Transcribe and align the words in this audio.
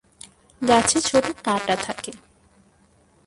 গাছে 0.61 0.97
ছোট 1.01 1.25
কাঁটা 1.45 1.75
থাকে। 1.85 2.11